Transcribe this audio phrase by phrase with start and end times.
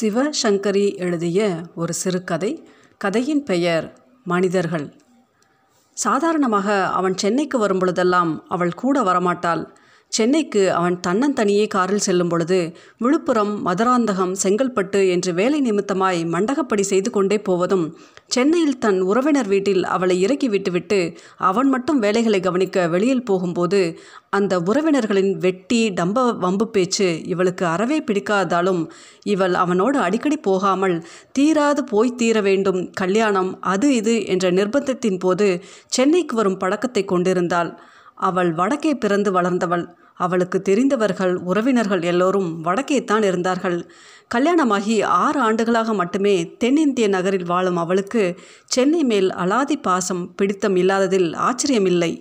[0.00, 2.68] சிவசங்கரி எழுதிய ஒரு சிறுகதை.
[2.98, 4.94] கதையின் பெயர் மனிதர்கள்.
[5.92, 9.68] சாதாரணமாக அவன் சென்னைக்கு வரும் பொழுதெல்லாம் அவள் கூட வரமாட்டாள்.
[10.12, 12.58] சென்னைக்கு அவன் தன்னந்தனியே காரில் செல்லும் பொழுது
[12.98, 17.84] விழுப்புரம் மதுராந்தகம் செங்கல்பட்டு என்று வேலை நிமித்தமாய் மண்டகப்படி செய்து கொண்டே போவதும்
[18.26, 20.98] சென்னையில் தன் உறவினர் வீட்டில் அவளை இறக்கி விட்டுவிட்டு
[21.38, 23.80] அவன் மட்டும் வேலைகளை கவனிக்க வெளியில் போகும்போது
[24.30, 28.82] அந்த உறவினர்களின் வெட்டி டம்ப வம்பு பேச்சு இவளுக்கு அறவே பிடிக்காதாலும்
[29.24, 30.96] இவள் அவனோடு அடிக்கடி போகாமல்
[31.38, 35.48] தீராது போய் தீர வேண்டும் கல்யாணம் அது இது என்ற நிர்பந்தத்தின் போது
[35.88, 37.72] சென்னைக்கு வரும் பழக்கத்தை கொண்டிருந்தாள்.
[38.18, 39.84] அவள் வடக்கே பிறந்து வளர்ந்தவள்.
[40.16, 43.78] அவளுக்கு தெரிந்தவர்கள் உறவினர்கள் எல்லோரும் வடக்கே தான் இருந்தார்கள்.
[44.34, 48.22] கல்யாணமாகி ஆறு ஆண்டுகளாக மட்டுமே தென்னிந்திய நகரில் வாழும் அவளுக்கு
[48.66, 52.12] சென்னை மேல் அலாதி பாசம் பிடித்தம் இல்லாததில் ஆச்சரியமில்லை.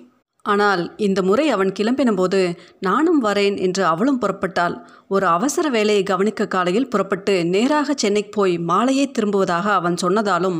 [0.45, 2.39] ஆனால் இந்த முறை அவன் கிளம்பினபோது
[2.79, 4.75] நானும் வரேன் என்று அவளும் புறப்பட்டாள்.
[5.07, 10.59] ஒரு அவசர வேலையை கவனிக்க காலையில் புறப்பட்டு நேராக சென்னைக்கு போய் மாலையே திரும்புவதாக அவன் சொன்னதாலும்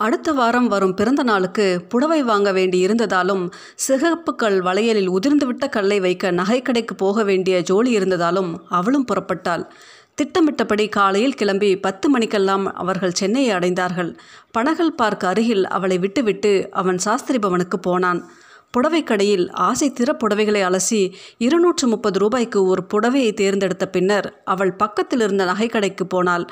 [0.00, 6.30] அடுத்த வாரம் வரும் பிறந்த நாளுக்கு புடவை வாங்க வேண்டி இருந்ததாலும் சிகப்பு கல் வளையலில் உதிர்ந்துவிட்ட கல்லை வைக்க
[6.32, 9.64] நகைக்கடைக்கு போக வேண்டிய ஜோலி இருந்ததாலும் அவளும் புறப்பட்டாள்.
[10.14, 14.16] திட்டமிட்டபடி காலையில் கிளம்பி பத்து மணிக்கெல்லாம் அவர்கள் சென்னையை அடைந்தார்கள்.
[14.58, 18.30] பனகல் பார்க் அருகில் அவளை விட்டுவிட்டு அவன் சாஸ்திரி பவனுக்கு போனான்.
[18.70, 25.20] புடவை கடையில் ஆசை திற புடவைகளை அலசி இருநூற்று முப்பது ரூபாய்க்கு ஒரு புடவையை தேர்ந்தெடுத்த பின்னர் அவள் பக்கத்தில்
[25.20, 26.44] இருந்த நகைக்கடைக்கு போனாள்.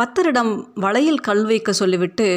[0.00, 2.28] பத்தரிடம் வளையில் கல் வைக்க சொல்லிவிட்டு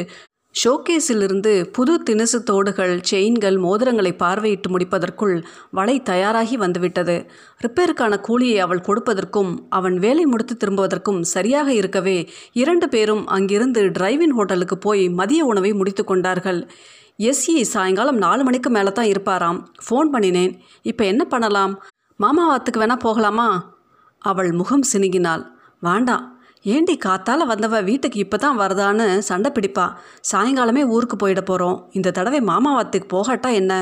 [0.64, 7.30] ஷோகேஸிலிருந்து புது தினுசு தோடுகள் செயின்கள் மோதிரங்களை பார்வையிட்டு முடிப்பதற்குள் வலை தயாராகி வந்துவிட்டது.
[7.66, 14.78] ரிப்பேருக்கான கூலியை அவள் கொடுப்பதற்கும் அவன் வேலை முடித்து திரும்புவதற்கும் சரியாக இருக்கவே இரண்டு பேரும் அங்கிருந்து டிரைவின் ஹோட்டலுக்கு
[14.78, 16.68] போய் மதிய உணவை முடித்து கொண்டார்கள்.
[17.18, 19.60] எஸ்இ சாயங்காலம் நாலு மணிக்கு மேலே தான் இருப்பாராம்.
[19.88, 20.58] ஃபோன் பண்ணினேன்.
[20.82, 21.82] இப்போ என்ன பண்ணலாம்?
[22.20, 23.76] மாமாவாத்துக்கு வேணால் போகலாமா?
[24.18, 25.44] அவள் முகம் சினுங்கினாள்
[25.80, 26.37] வேண்டாம்.
[26.64, 29.84] ஏண்டி காத்தால வந்தவ வீட்டுக்கு இப்போ தான் வரதான்னு சண்டை பிடிப்பா.
[30.30, 33.72] சாயங்காலமே ஊருக்கு போயிட போகிறோம் இந்த தடவை மாமாவாத்துக்கு போகட்டா என்ன?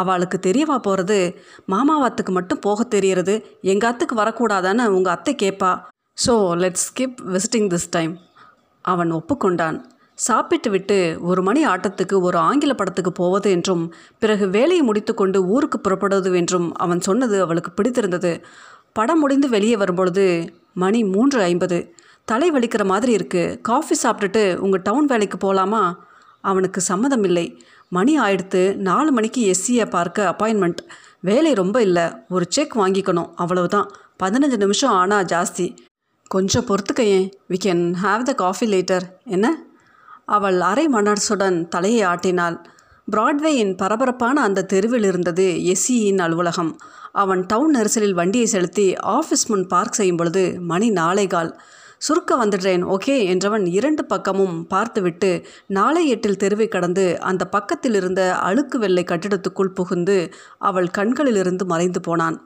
[0.00, 1.18] அவளுக்கு தெரியவா போகிறது
[1.74, 3.34] மாமாவாத்துக்கு மட்டும் போக தெரியறது
[3.72, 5.72] எங்கள் அத்துக்கு வரக்கூடாதான்னு உங்கள் அத்தை கேட்பா
[6.18, 8.14] so let's skip visiting this time
[8.84, 9.78] அவன் ஒப்புக்கொண்டான்.
[10.18, 10.98] சாப்பிட்டு விட்டு
[11.30, 13.82] ஒரு மணி ஆட்டத்துக்கு ஒரு ஆங்கில படத்துக்கு போவது என்றும்
[14.22, 18.32] பிறகு வேலையை முடித்துக்கொண்டு ஊருக்கு புறப்படுவது என்றும் அவன் சொன்னது அவளுக்கு பிடித்திருந்தது.
[18.92, 20.24] படம் முடிந்து வெளியே வரும்பொழுது
[20.74, 21.78] மணி மூன்று ஐம்பது.
[22.30, 25.82] தலை வலிக்கிற மாதிரி இருக்குது காஃபி சாப்பிட்டுட்டு உங்கள் டவுன் வேலைக்கு போகலாமா
[26.40, 27.62] அவனுக்கு சம்மதம் இல்லை.
[27.88, 30.80] மணி ஆயிடுத்து நாலு மணிக்கு எஸ்சியை பார்க்க அப்பாயின்மெண்ட்.
[31.20, 32.06] வேலை ரொம்ப இல்லை.
[32.28, 33.30] ஒரு செக் வாங்கிக்கணும்.
[33.34, 33.88] அவ்வளவுதான்.
[34.22, 35.66] பதினஞ்சு நிமிஷம் ஆனால் ஜாஸ்தி.
[36.30, 39.46] கொஞ்சம் பொறுத்துக்கையேன் we can have the coffee later என்ன?
[40.24, 42.58] அவள் அரை மனசுடன் தலையை ஆட்டினாள்.
[43.12, 46.72] பிராட்வேயின் பரபரப்பான அந்த தெருவில் இருந்தது எஸ்சியின் அலுவலகம்.
[47.12, 51.60] அவன் டவுன் நெரிசலில் வண்டியை செலுத்தி ஆஃபீஸ் முன் பார்க் செய்யும் பொழுது மணி நாளை கால்.
[52.06, 53.14] சுருக்க வந்துடுறேன் ஓகே?
[53.32, 55.30] என்றவன் இரண்டு பக்கமும் பார்த்துவிட்டு
[55.76, 60.18] நாளை எட்டில் தெருவை கடந்து அந்த பக்கத்தில் இருந்த அழுக்கு வெள்ளை கட்டிடத்துக்குள் புகுந்து
[60.58, 62.38] அவள் கண்களிலிருந்து மறைந்து போனான்.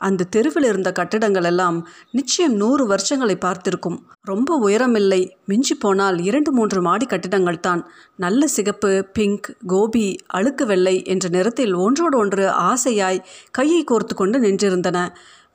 [0.00, 1.76] அந்த தெருவில் இருந்த கட்டிடங்கள் எல்லாம்
[2.10, 3.96] நிச்சயம் நூறு வருஷங்களை பார்த்திருக்கும்.
[4.22, 7.82] ரொம்ப உயரமில்லை மிஞ்சி போனால் இரண்டு மூன்று மாடி கட்டிடங்கள் தான்.
[8.16, 10.06] நல்ல சிகப்பு பிங்க் கோபி
[10.38, 15.00] அழுக்கு வெள்ளை என்ற நிறத்தில் ஒன்றோடு ஒன்று ஆசையாய் கையை கோர்த்து கொண்டு நின்றிருந்தன.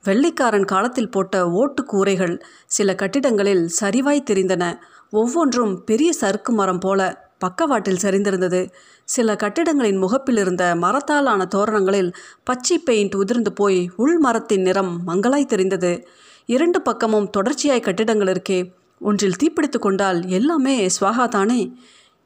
[0.04, 4.78] வெள்ளைக்காரன் காலத்தில் போட்ட ஓட்டு கூரைகள் சில கட்டிடங்களில் சரிவாய் தெரிந்தன.
[5.10, 8.70] ஒவ்வொன்றும் பெரிய சறுக்கு மரம் போல பக்கவாட்டில் சரிந்திருந்தது.
[9.04, 12.12] சில கட்டிடங்களின் முகப்பில் இருந்த மரத்தாலான தோரணங்களில்
[12.44, 16.06] பச்சை பெயிண்ட் உதிர்ந்து போய் உள் மரத்தின் நிறம் மங்களாய் தெரிந்தது.
[16.46, 18.72] இரண்டு பக்கமும் தொடர்ச்சியாய் கட்டிடங்கள் இருக்கே.
[19.00, 21.72] ஒன்றில் தீப்பிடித்து கொண்டால் எல்லாமே ஸ்வாகாதானே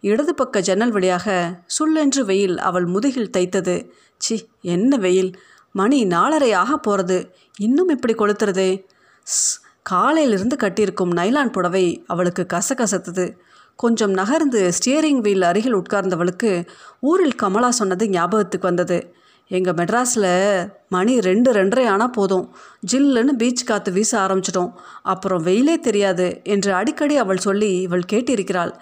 [0.01, 3.89] இடது பக்க ஜன்னல் வழியாக சுள்ளென்று வெயில் அவள் முதுகில் தைத்தது.
[4.19, 5.39] சி என்ன வெயில்?
[5.81, 7.17] மணி நாலரை ஆக போகிறது
[7.59, 8.71] இன்னும் இப்படி கொளுத்துறதே?
[9.83, 13.25] காலையிலிருந்து கட்டியிருக்கும் நைலான் புடவை அவளுக்கு கசகசத்தது.
[13.77, 16.51] கொஞ்சம் நகர்ந்து ஸ்டியரிங் வீல் அருகில் உட்கார்ந்தவளுக்கு
[17.01, 18.99] ஊரில் கமலா சொன்னது ஞாபகத்துக்கு வந்தது.
[19.51, 20.31] எங்கள் மெட்ராஸில்
[20.89, 22.47] மணி ரெண்டு ரெண்டரை ஆனால் போதும்.
[22.93, 24.73] ஜில்லுன்னு பீச் காற்று வீச ஆரம்பிச்சிட்டோம்.
[25.03, 28.73] அப்புறம் வெயிலே தெரியாது என்று அடிக்கடி அவள் சொல்லி இவள் கேட்டிருக்கிறாள்.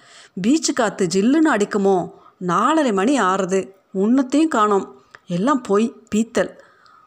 [0.46, 1.96] பீச்சு காற்று ஜில்லுன்னு அடிக்குமோ?
[2.46, 3.60] நாலரை மணி ஆறுது.
[3.94, 4.86] உன்னத்தையும் காணோம்.
[5.26, 6.52] எல்லாம் போய் பீத்தல்.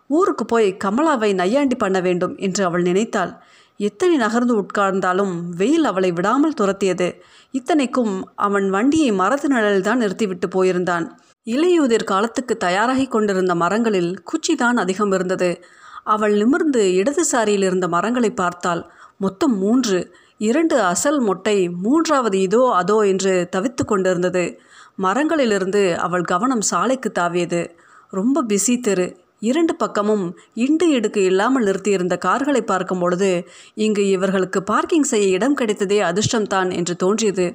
[0.07, 3.31] ஊருக்கு போய் கமலாவை நையாண்டி பண்ண வேண்டும் என்று அவள் நினைத்தாள்.
[3.77, 7.13] எத்தனை நகர்ந்து உட்கார்ந்தாலும் வெயில் அவளை விடாமல் துரத்தியது.
[7.51, 11.05] இத்தனைக்கும் அவன் வண்டியை மரத்து நிழலில்தான் நிறுத்திவிட்டு போயிருந்தான்.
[11.43, 15.63] இலையுதிர் காலத்துக்கு தயாராகி கொண்டிருந்த மரங்களில் குச்சிதான் அதிகம் இருந்தது.
[16.03, 18.91] அவள் நிமிர்ந்து இடதுசாரியில் இருந்த மரங்களை பார்த்தாள்.
[19.17, 20.11] மொத்தம் மூன்று.
[20.37, 24.59] இரண்டு அசல் மொட்டை மூன்றாவது இதோ அதோ என்று தவித்து கொண்டிருந்தது.
[25.01, 27.61] மரங்களிலிருந்து அவள் கவனம் சாலைக்கு தாவியது.
[28.09, 29.07] ரொம்ப பிஸி தெரு.
[29.41, 30.25] இரண்டு பக்கமும்
[30.55, 33.31] இண்டு இடுக்கு இல்லாமல் நிறுத்தியிருந்த கார்களை பார்க்கும் பொழுது
[33.73, 37.47] இங்கு இவர்களுக்கு பார்க்கிங் செய்ய இடம் கிடைத்ததே அதிர்ஷ்டம்தான் என்று தோன்றியது.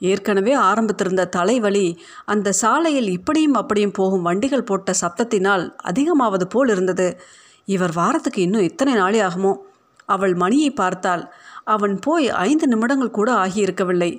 [0.00, 1.86] ஏற்கனவே ஆரம்பித்திருந்த தலைவலி
[2.24, 7.08] அந்த சாலையில் இப்படியும் அப்படியும் போகும் வண்டிகள் போட்ட சப்தத்தினால் அதிகமாவது போல் இருந்தது.
[7.64, 9.52] இவர் வாரத்துக்கு இன்னும் இத்தனை நாளே ஆகுமோ?
[10.06, 11.24] அவள் மணியை பார்த்தாள்
[11.64, 14.12] அவன் போய் ஐந்து நிமிடங்கள் கூட ஆகியிருக்கவில்லை.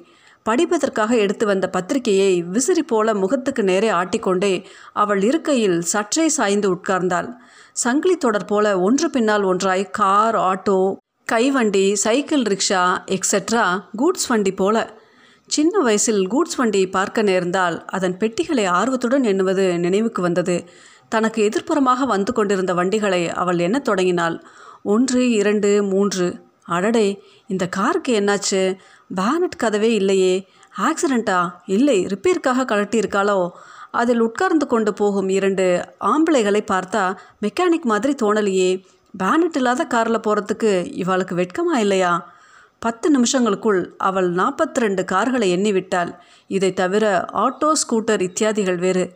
[0.49, 7.29] படிப்பதற்காக எடுத்து வந்த பத்திரிகையை விசிறி போல முகத்துக்கு நேரே ஆட்டிக்கொண்டே அவள் இருக்கையில் சற்றே சாய்ந்து உட்கார்ந்தாள்.
[7.73, 10.95] சங்கிலி தொடர் போல ஒன்று பின்னால் ஒன்றாய் கார் ஆட்டோ
[11.25, 13.65] கைவண்டி சைக்கிள் ரிக்ஷா எக்ஸெட்ரா
[13.97, 14.99] கூட்ஸ் வண்டி போல.
[15.47, 20.63] சின்ன வயசில் கூட்ஸ் வண்டியை பார்க்க நேர்ந்தால் அதன் பெட்டிகளை ஆர்வத்துடன் எண்ணுவது நினைவுக்கு வந்தது.
[21.09, 24.43] தனக்கு எதிர்ப்புறமாக வந்து கொண்டிருந்த வண்டிகளை அவள் எண்ணத் தொடங்கினாள்.
[24.83, 26.27] ஒன்று இரண்டு மூன்று.
[26.63, 28.77] அடடே இந்த காருக்கு என்னாச்சு?
[29.15, 30.47] பேனட் கதவே இல்லையே.
[30.77, 33.49] ஆக்சிடெண்ட்டா இல்லை ரிப்பேருக்காக கழட்டியிருக்காளோ?
[33.91, 38.85] அதில் உட்கார்ந்து கொண்டு போகும் இரண்டு ஆம்பளைகளை பார்த்தா மெக்கானிக் மாதிரி தோணலையே.
[39.23, 42.33] பேனட் இல்லாத காரில் போகிறதுக்கு இவளுக்கு வெட்கமா இல்லையா?
[42.79, 46.15] பத்து நிமிஷங்களுக்குள் அவள் நாற்பத்தி ரெண்டு கார்களை எண்ணிவிட்டாள்.
[46.47, 49.13] இதை தவிர ஆட்டோ ஸ்கூட்டர் இத்தியாதிகள் வேறு.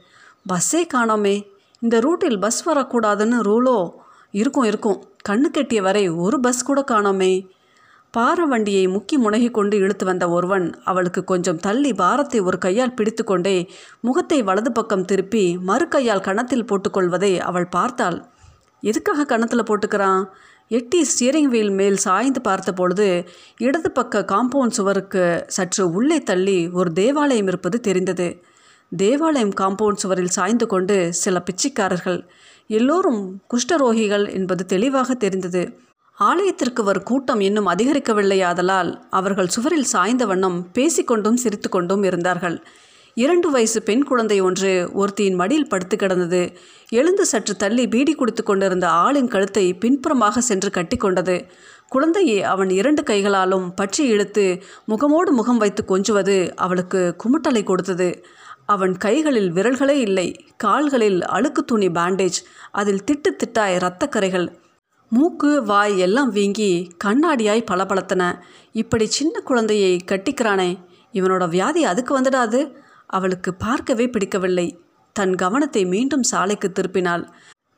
[0.53, 1.47] பஸ்ஸே காணோமே.
[1.79, 3.91] இந்த ரூட்டில் பஸ் வரக்கூடாதுன்னு ரூலோ?
[4.31, 5.03] இருக்கும் இருக்கும்.
[5.29, 7.47] கண்ணு கெட்டிய வரை ஒரு பஸ் கூட காணோமே.
[8.15, 13.55] பார வண்டியை முக்கி முனகி கொண்டு இழுத்து வந்த ஒருவன் அவளுக்கு கொஞ்சம் தள்ளி பாரத்தை ஒரு கையால் பிடித்துக்கொண்டே
[13.99, 18.17] முகத்தை வலது பக்கம் திருப்பி மறு கையால் கணத்தில் போட்டுக்கொள்வதை அவள் பார்த்தாள்.
[18.83, 20.23] எதுக்காக கணத்தில் போட்டுக்கிறான்?
[20.67, 23.07] எட்டி ஸ்டியரிங் வீல் மேல் சாய்ந்து பார்த்த பொழுது
[23.57, 28.27] இடது பக்க காம்பவுண்ட் சுவருக்கு சற்று உள்ளே தள்ளி ஒரு தேவாலயம் இருப்பது தெரிந்தது.
[28.91, 32.19] தேவாலயம் காம்பவுண்ட் சுவரில் சாய்ந்து கொண்டு சில பிச்சைக்காரர்கள்
[32.69, 33.23] எல்லோரும்
[33.53, 35.63] குஷ்டரோகிகள் என்பது தெளிவாக தெரிந்தது.
[36.19, 42.55] ஆலயத்திற்கு வரும் கூட்டம் இன்னும் அதிகரிக்கவில்லையாதலால் அவர்கள் சுவரில் சாய்ந்த வண்ணம் பேசிக்கொண்டும் சிரித்துக்கொண்டும் இருந்தார்கள்.
[43.13, 46.41] இரண்டு வயசு பெண் குழந்தை ஒன்று ஒருத்தியின் மடியில் படுத்து கிடந்தது.
[46.89, 51.37] எழுந்து சற்று தள்ளி பீடி குடித்து கொண்டிருந்த ஆளின் கழுத்தை பின்புறமாக சென்று கட்டிக்கொண்டது
[51.89, 58.25] குழந்தையை அவன் இரண்டு கைகளாலும் பற்றி இழுத்து முகமோடு முகம் வைத்து கொஞ்சுவது அவளுக்கு குமுட்டலை கொடுத்தது.
[58.65, 60.27] அவன் கைகளில் விரல்களே இல்லை.
[60.57, 62.39] கால்களில் அழுக்கு துணி பேண்டேஜ்
[62.71, 64.47] அதில் திட்டு திட்டாய் இரத்தக்கரைகள்.
[65.15, 66.71] மூக்கு வாய் எல்லாம் வீங்கி
[67.03, 68.23] கண்ணாடியாய் பளபளத்தன.
[68.71, 70.71] இப்படி சின்ன குழந்தையை கட்டிக்கிறானே
[71.13, 72.59] இவனோட வியாதி அதுக்கு வந்துடாது
[73.07, 74.67] அவளுக்கு பார்க்கவே பிடிக்கவில்லை.
[75.13, 77.23] தன் கவனத்தை மீண்டும் சாலைக்கு திருப்பினாள்.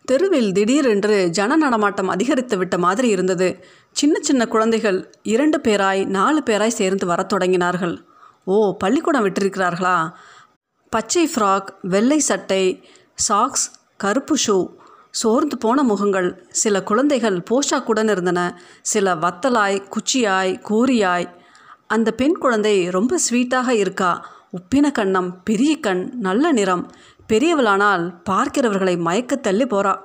[0.05, 3.47] தெருவில் திடீரென்று ஜன நடமாட்டம் அதிகரித்து விட்ட மாதிரி இருந்தது.
[3.91, 4.99] சின்ன சின்ன குழந்தைகள்
[5.33, 7.95] இரண்டு பேராய் நாலு பேராய் சேர்ந்து வரத் தொடங்கினார்கள்.
[8.45, 9.97] ஓ பள்ளிக்கூடம் விட்டிருக்கிறார்களா?
[10.89, 12.63] பச்சை ஃப்ராக் வெள்ளை சட்டை
[13.27, 13.65] சாக்ஸ்
[13.97, 14.57] கருப்பு ஷூ
[15.21, 16.29] சோர்ந்து போன முகங்கள்.
[16.49, 18.41] சில குழந்தைகள் போஷாக்குடன் இருந்தன.
[18.81, 21.29] சில வத்தலாய் குச்சியாய் கூரியாய்.
[21.87, 24.11] அந்த பெண் குழந்தை ரொம்ப ஸ்வீட்டாக இருக்கா.
[24.51, 26.85] உப்பின கண்ணம் பெரிய கண் நல்ல நிறம்.
[27.27, 29.95] பெரியவளானால் பார்க்கிறவர்களை மயக்க தள்ளி போறா.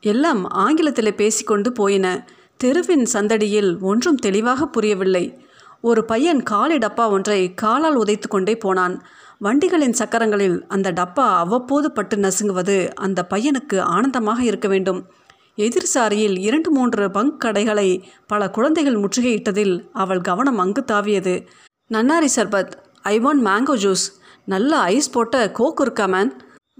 [0.00, 2.28] எல்லாம் ஆங்கிலத்தில் பேசிக்கொண்டு போயின.
[2.56, 5.24] தெருவின் சந்தடியில் ஒன்றும் தெளிவாக புரியவில்லை.
[5.80, 8.96] ஒரு பையன் காலி டப்பா ஒன்றை காலால் உதைத்து கொண்டே போனான்.
[9.40, 15.10] வண்டிகளின் சக்கரங்களில் அந்த டப்பா அவ்வப்போது பட்டு நசுங்குவது அந்த பையனுக்கு ஆனந்தமாக இருக்க வேண்டும்.
[15.54, 21.46] எதிர் சாரியில் இரண்டு மூன்று பங்க் கடைகளை பல குழந்தைகள் முற்றுகையிட்டதில் அவள் கவனம் அங்கு தாவியது.
[21.92, 24.06] நன்னாரி சர்பத் ஐ வாண்ட் மேங்கோ ஜூஸ்.
[24.44, 26.32] நல்ல ஐஸ் போட்ட கோக் இருக்கா மேன்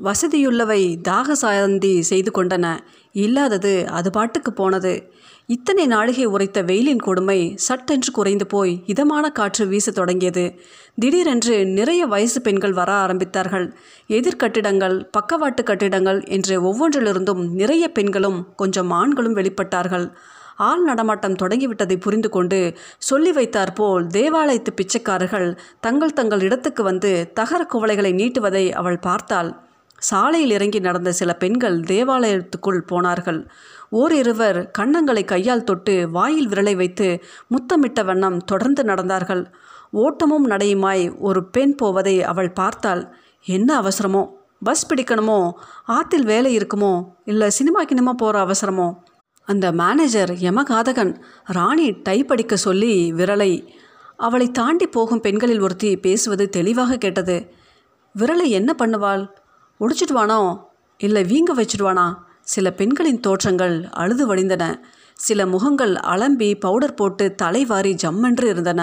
[0.02, 2.78] வசதியுள்ளவை தாக சாந்தி செய்து கொண்டன.
[3.12, 5.12] இல்லாதது அது பாட்டுக்கு போனது.
[5.48, 10.42] இத்தனை நாளிகை உரைத்த வெயிலின் கொடுமை சட்டென்று குறைந்து போய் இதமான காற்று வீசத் தொடங்கியது.
[10.94, 13.64] திடீரென்று நிறைய வயசு பெண்கள் வர ஆரம்பித்தார்கள்.
[14.08, 20.06] எதிர்கட்டிடங்கள் பக்கவாட்டு கட்டிடங்கள் என்று ஒவ்வொன்றிலிருந்தும் நிறைய பெண்களும் கொஞ்சம் ஆண்களும் வெளிப்பட்டார்கள்.
[20.56, 22.58] ஆள் நடமாட்டம் தொடங்கிவிட்டதை புரிந்து கொண்டு
[22.98, 25.48] சொல்லி வைத்தாற்போல் தேவாலயத்து பிச்சைக்காரர்கள்
[25.80, 29.50] தங்கள் தங்கள் இடத்துக்கு வந்து தகர குவளைகளை நீட்டுவதை அவள் பார்த்தாள்.
[29.98, 33.40] சாலையில் இறங்கி நடந்த சில பெண்கள் தேவாலயத்துக்குள் போனார்கள்.
[33.92, 39.52] ஓரிருவர் கன்னங்களை கையால் தொட்டு வாயில் விரலை வைத்து முத்தமிட்ட வண்ணம் தொடர்ந்து நடந்தார்கள்.
[39.90, 43.14] ஓட்டமும் நடையுமாய் ஒரு பெண் போவதை அவள் பார்த்தாள்.
[43.44, 44.28] என்ன அவசரமோ?
[44.62, 45.52] பஸ் பிடிக்கணுமோ?
[45.88, 47.04] ஆத்தில் வேலை இருக்குமோ?
[47.24, 48.94] இல்லை சினிமா கினிமா போகிற அவசரமோ?
[49.44, 53.68] அந்த மேனேஜர் யமகாதகன் ராணி டைப் அடிக்க சொல்லி விரலை
[54.16, 57.52] அவளை தாண்டி போகும் பெண்களில் ஒருத்தி பேசுவது தெளிவாக கேட்டது.
[58.18, 59.28] விரலை என்ன பண்ணுவாள்?
[59.80, 60.60] ஒடிச்சிடுவானோ?
[60.98, 62.14] இல்லை வீங்க வச்சிடுவானா?
[62.48, 64.64] சில பெண்களின் தோற்றங்கள் அழுது வடிந்தன
[65.18, 68.82] சில முகங்கள் அலம்பி பவுடர் போட்டு தலைவாரி ஜம்மென்று இருந்தன.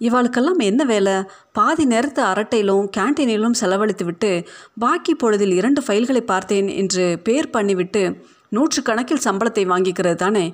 [0.00, 1.14] இவாளுக்கெல்லாம் என்ன வேலை?
[1.52, 4.30] பாதி நேரத்து அரட்டையிலும் கேன்டீனிலும் செலவழித்து விட்டு
[4.78, 8.02] பாக்கி பொழுதில் இரண்டு ஃபைல்களை பார்த்தேன் என்று பேர் பண்ணிவிட்டு
[8.48, 10.44] நூற்று கணக்கில் சம்பளத்தை வாங்கிக்கிறது தானே?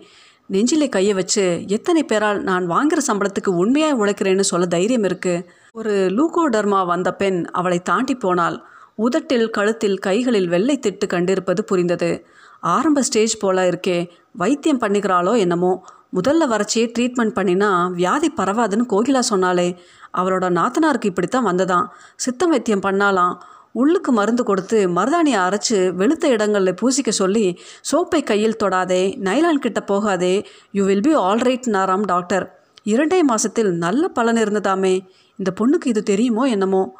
[0.47, 5.35] நெஞ்சிலே கையை வச்சு எத்தனை பேரால் நான் வாங்குற சம்பளத்துக்கு உண்மையாக உழைக்கிறேன்னு சொல்ல தைரியம் இருக்கு.
[5.73, 8.59] ஒரு லூகோடர்மா வந்த பெண் அவளை தாண்டி போனாள்.
[8.95, 12.27] உதட்டில் கழுத்தில் கைகளில் வெள்ளை திட்டு கண்டிருப்பது புரிந்தது.
[12.61, 15.85] ஆரம்ப ஸ்டேஜ் போல் இருக்கே வைத்தியம் பண்ணிக்கிறாளோ என்னமோ.
[16.15, 19.77] முதல்ல வரைச்சியே ட்ரீட்மெண்ட் பண்ணினா வியாதி பரவாதுன்னு கோகிலா சொன்னாலே
[20.19, 21.87] அவளோட நாத்தனாருக்கு இப்படித்தான் வந்ததாம்.
[22.17, 23.35] சித்தம் வைத்தியம் பண்ணாலாம்
[23.73, 27.59] உள்ளுக்கு மருந்து கொடுத்து மருதாணியை அரைச்சு வெளுத்த இடங்களில் பூசிக்க சொல்லி
[27.93, 32.59] சோப்பை கையில் தொடாதே நைலான் கிட்ட போகாதே யூ வில் பி ஆல்ரைட் நாராம் டாக்டர்.
[32.83, 35.01] இரண்டே மாசத்தில் நல்ல பலன் இருந்ததாமே.
[35.37, 36.97] இந்த பொண்ணுக்கு இது தெரியுமோ என்னமோ.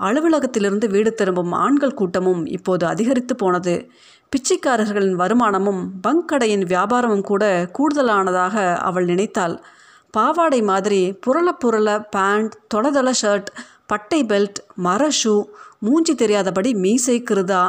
[0.00, 3.74] அலுவலகத்திலிருந்து வீடு திரும்பும் ஆண்கள் கூட்டமும் இப்போது அதிகரித்து போனது.
[4.32, 7.44] பிச்சைக்காரர்களின் வருமானமும் பங்க் கடையின் வியாபாரமும் கூட
[7.78, 8.56] கூடுதலானதாக
[8.88, 9.56] அவள் நினைத்தாள்.
[10.14, 13.50] பாவாடை மாதிரி புரள புரள பேண்ட் தொளதள ஷர்ட்
[13.86, 15.34] பட்டை பெல்ட் மர ஷூ
[15.78, 17.62] மூஞ்சி தெரியாதபடி மீசை கிருதா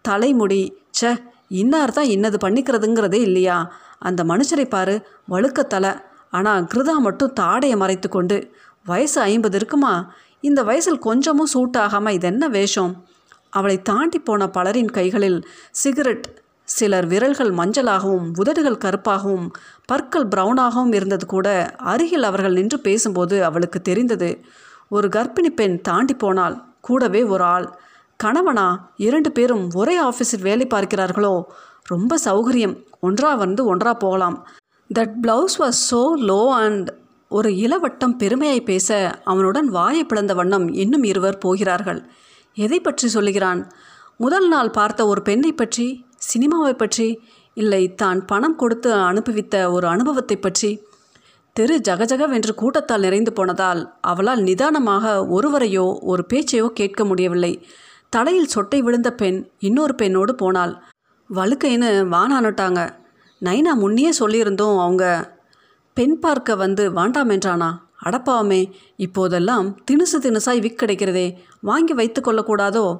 [0.00, 0.62] தலைமுடி
[1.00, 1.14] ச
[1.60, 3.56] இன்னார் தான் இன்னது பண்ணிக்கிறதுங்கிறதே இல்லையா?
[3.98, 4.94] அந்த மனுஷரை பாரு
[5.30, 5.92] வழுக்க தலை
[6.30, 8.36] ஆனால் கிருதா மட்டும் தாடையை மறைத்து கொண்டு
[8.86, 9.94] வயசு ஐம்பது இருக்குமா?
[10.48, 12.92] இந்த வயசில் கொஞ்சமும் சூட் ஆகாமல் இது என்ன வேஷம்?
[13.50, 15.38] அவளை தாண்டி போன பலரின் கைகளில்
[15.82, 16.26] சிகரெட்
[16.68, 19.46] சிலர் விரல்கள் மஞ்சளாகவும் உதடுகள் கருப்பாகவும்
[19.90, 21.48] பற்கள் பிரவுனாகவும் இருந்தது கூட
[21.92, 24.30] அருகில் அவர்கள் நின்று பேசும்போது அவளுக்கு தெரிந்தது.
[24.96, 27.68] ஒரு கர்ப்பிணி பெண் தாண்டி போனால் கூடவே ஒரு ஆள்.
[28.24, 28.66] கணவனா
[29.06, 31.34] இரண்டு பேரும் ஒரே ஆஃபீஸில் வேலை பார்க்கிறார்களோ?
[31.92, 32.76] ரொம்ப சௌகரியம்.
[33.00, 34.38] ஒன்றா வந்து ஒன்றா போகலாம்.
[34.90, 36.88] That blouse was so low and
[37.30, 42.00] ஒரு இளவட்டம் பெருமையை பேச அவனுடன் வாயை பிளந்த வண்ணம் இன்னும் இருவர் போகிறார்கள்.
[42.56, 43.60] எதை பற்றி சொல்லுகிறான்?
[44.16, 45.86] முதல் நாள் பார்த்த ஒரு பெண்ணை பற்றி
[46.28, 47.08] சினிமாவை பற்றி
[47.56, 50.70] இல்லை தான் பணம் கொடுத்து அனுப்புவித்த ஒரு அனுபவத்தை பற்றி.
[51.56, 57.52] தெரு ஜகஜகவென்று கூட்டத்தால் நிறைந்து போனதால் அவளால் நிதானமாக ஒருவரையோ ஒரு பேச்சையோ கேட்க முடியவில்லை.
[58.08, 60.74] தலையில் சொட்டை விழுந்த பெண் இன்னொரு பெண்ணோடு போனாள்.
[61.30, 62.80] வழுக்கைன்னு வானானுட்டாங்க.
[63.42, 65.04] நைனா முன்னையே சொல்லியிருந்தோம் அவங்க
[65.96, 67.68] பெண் பார்க்க வந்து வேண்டாம் என்றானா?
[68.04, 71.26] அடப்பாவமே இப்போதெல்லாம் தினுசு தினுசாய் விக் கிடைக்கிறதே
[71.60, 72.98] வாங்கி வைத்து கொள்ளக்கூடாதோ?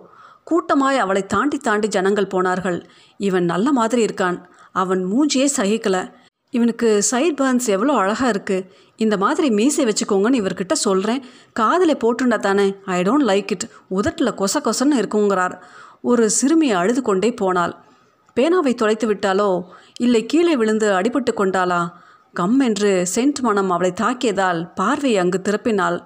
[0.51, 2.79] கூட்டமாய் அவளை தாண்டி தாண்டி ஜனங்கள் போனார்கள்.
[3.19, 4.39] இவன் நல்ல மாதிரி இருக்கான்.
[4.73, 6.15] அவன் மூஞ்சியே சகிக்கல.
[6.51, 11.23] இவனுக்கு சைட் பர்ன்ஸ் எவ்வளோ அழகாக இருக்குது இந்த மாதிரி மீசை வச்சுக்கோங்கன்னு இவர்கிட்ட சொல்கிறேன்
[11.53, 12.75] காதில் போட்டுண்டா தானே.
[12.85, 15.57] ஐ டோன்ட் லைக் இட் உதட்டில் கொச கொசன்னு இருக்குங்கிறார்.
[16.03, 17.77] ஒரு சிறுமி அழுது கொண்டே போனாள்.
[18.37, 19.63] பேனாவை தொலைத்து விட்டாலோ?
[20.01, 21.81] இல்லை கீழே விழுந்து அடிபட்டு கொண்டாளா?
[22.39, 25.99] கம் என்று சென்ட் மனம் அவளை தாக்கியதால் பார்வையை அங்கு திருப்பினாள்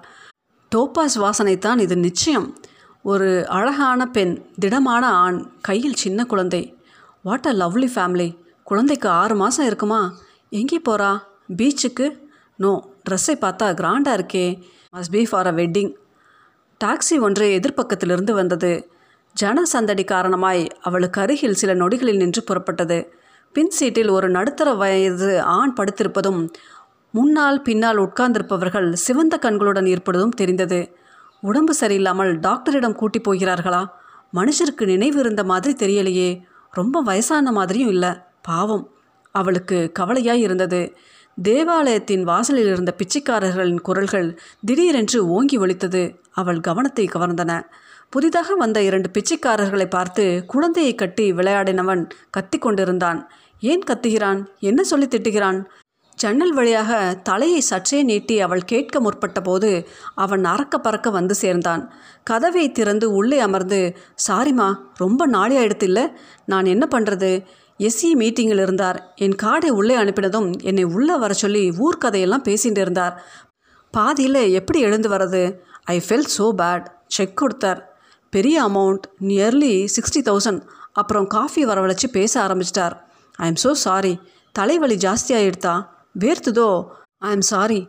[0.71, 2.47] டோப்பாஸ் வாசனைத்தான் இது நிச்சயம்.
[3.05, 6.61] ஒரு அழகான பெண் திடமான ஆண் கையில் சின்ன குழந்தை.
[7.23, 8.29] வாட் அ லவ்லி ஃபேமிலி
[8.67, 10.01] குழந்தைக்கு ஆறு மாதம் இருக்குமா?
[10.59, 11.11] எங்கே போகிறா
[11.59, 12.07] பீச்சுக்கு?
[12.59, 12.71] நோ
[13.05, 14.45] ட்ரெஸ்ஸை பார்த்தா கிராண்டாக இருக்கே.
[14.95, 15.91] Must be for a wedding
[16.81, 18.71] taxi ஒன்று எதிர்ப்பக்கத்திலிருந்து வந்தது.
[19.35, 22.99] ஜன சந்தடி காரணமாய் அவளுக்கு அருகில் சில நொடிகளில் நின்று புறப்பட்டது.
[23.53, 26.49] பின் சீட்டில் ஒரு நடுத்தர வயது ஆண் படுத்திருப்பதும்
[27.11, 30.95] முன்னால் பின்னால் உட்கார்ந்திருப்பவர்கள் சிவந்த கண்களுடன் இருப்பதும் தெரிந்தது.
[31.41, 33.87] உடம்பு சரியில்லாமல் டாக்டரிடம் கூட்டி போகிறார்களா?
[34.33, 36.41] மனுஷருக்கு நினைவு இருந்த மாதிரி தெரியலையே.
[36.71, 38.09] ரொம்ப வயசான மாதிரியும் இல்லை.
[38.41, 38.89] பாவம்.
[39.31, 40.95] அவளுக்கு கவலையாய் இருந்தது.
[41.43, 46.19] தேவாலயத்தின் வாசலில் இருந்த பிச்சைக்காரர்களின் குரல்கள் திடீரென்று ஓங்கி ஒலித்தது.
[46.31, 47.61] அவள் கவனத்தை கவர்ந்தன.
[48.09, 53.31] புதிதாக வந்த இரண்டு பிச்சைக்காரர்களை பார்த்து குழந்தையை கட்டி விளையாடினவன் கத்தி கொண்டிருந்தான்.
[53.61, 54.45] ஏன் கத்துகிறான்?
[54.59, 55.65] என்ன சொல்லி திட்டுகிறான்?
[56.17, 61.83] ஜன்னல் வழியாக தலையை சற்றே நீட்டி அவள் கேட்க முற்பட்ட போது அவன் அறக்க பறக்க வந்து சேர்ந்தான்.
[62.23, 63.79] கதவை திறந்து உள்ளே அமர்ந்து
[64.27, 66.05] சாரிம்மா ரொம்ப நாளி ஆயிடுத்து இல்லை?
[66.45, 67.31] நான் என்ன பண்ணுறது
[67.79, 69.13] எஸ்இ மீட்டிங்கில் இருந்தார்.
[69.15, 73.15] என் காடை உள்ளே அனுப்பினதும் என்னை உள்ளே வர சொல்லி ஊர்க்கதையெல்லாம் பேசிகிட்டு இருந்தார்.
[73.93, 75.43] பாதியில் எப்படி எழுந்து வர்றது?
[75.83, 77.81] I fell so bad cheque கொடுத்தார்.
[78.29, 82.95] பெரிய அமௌண்ட் நியர்லி சிக்ஸ்டி தௌசண்ட் அப்புறம் காஃபி வரவழைச்சு பேச ஆரம்பிச்சிட்டார்.
[83.41, 84.13] ஐ எம் ஸோ சாரி
[84.55, 85.73] தலைவலி ஜாஸ்தியாகிடுதா
[86.19, 86.69] வேர்த்துதோ?
[87.19, 87.79] ஐ எம் சாரி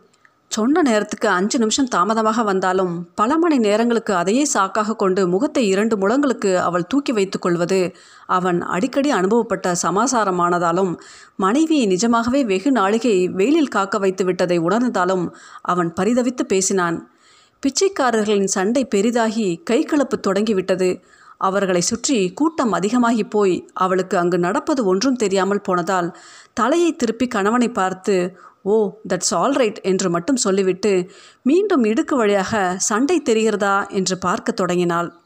[0.51, 6.51] சொன்ன நேரத்துக்கு அஞ்சு நிமிஷம் தாமதமாக வந்தாலும் பல மணி நேரங்களுக்கு அதையே சாக்காக கொண்டு முகத்தை இரண்டு முழங்களுக்கு
[6.57, 7.79] அவள் தூக்கி வைத்துக் கொள்வது
[8.27, 10.91] அவன் அடிக்கடி அனுபவப்பட்ட சமாசாரமானதாலும்
[11.35, 15.25] மனைவியை நிஜமாகவே வெகு நாளிகை வெயிலில் காக்க வைத்து விட்டதை உணர்ந்ததாலும்
[15.61, 16.99] அவன் பரிதவித்து பேசினான்.
[17.63, 20.89] பிச்சைக்காரர்களின் சண்டை பெரிதாகி கைகலப்பு தொடங்கிவிட்டது.
[21.37, 26.17] அவர்களை சுற்றி கூட்டம் அதிகமாகி போய் அவளுக்கு அங்கு நடப்பது ஒன்றும் தெரியாமல் போனதால்
[26.53, 31.11] தலையை திருப்பி கணவனை பார்த்து ஓ தட்ஸ் ஆல் ரைட் என்று மட்டும் சொல்லிவிட்டு
[31.43, 33.89] மீண்டும் இடுக்கு வழியாக சண்டை தெரிகிறதா?
[33.89, 35.22] என்று பார்க்கத் தொடங்கினாள்.